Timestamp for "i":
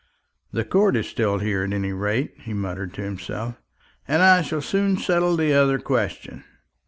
4.23-4.41